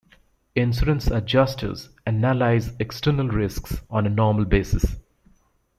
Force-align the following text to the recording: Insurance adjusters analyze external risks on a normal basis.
Insurance 0.55 1.11
adjusters 1.11 1.89
analyze 2.07 2.71
external 2.79 3.27
risks 3.27 3.81
on 3.91 4.07
a 4.07 4.09
normal 4.09 4.45
basis. 4.45 4.95